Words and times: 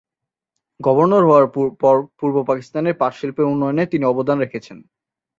Governor 0.79 1.23
হওয়ার 1.25 1.47
পর 1.81 1.95
পূর্ব 2.19 2.35
পাকিস্তানের 2.43 2.95
পাট 2.97 3.13
শিল্পের 3.19 3.49
উন্নয়নে 3.51 3.83
তিনি 3.85 4.03
অবদান 4.05 4.37
রেখেছেন। 4.39 4.77